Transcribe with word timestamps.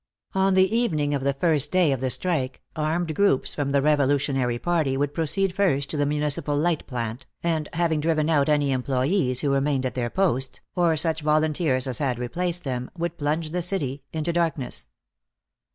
On 0.33 0.55
the 0.55 0.75
evening 0.75 1.13
of 1.13 1.21
the 1.23 1.35
first 1.35 1.71
day 1.71 1.91
of 1.91 2.01
the 2.01 2.09
strike, 2.09 2.63
armed 2.75 3.13
groups 3.13 3.53
from 3.53 3.69
the 3.69 3.83
revolutionary 3.83 4.57
party 4.57 4.97
would 4.97 5.13
proceed 5.13 5.53
first 5.53 5.91
to 5.91 5.95
the 5.97 6.07
municipal 6.07 6.57
light 6.57 6.87
plant, 6.87 7.27
and, 7.43 7.69
having 7.73 7.99
driven 8.01 8.27
out 8.27 8.49
any 8.49 8.71
employees 8.71 9.41
who 9.41 9.51
remained 9.53 9.85
at 9.85 9.93
their 9.93 10.09
posts, 10.09 10.59
or 10.75 10.95
such 10.95 11.21
volunteers 11.21 11.85
as 11.85 11.99
had 11.99 12.17
replaced 12.17 12.63
them, 12.63 12.89
would 12.97 13.15
plunge 13.19 13.51
the 13.51 13.61
city 13.61 14.01
into 14.11 14.33
darkness. 14.33 14.87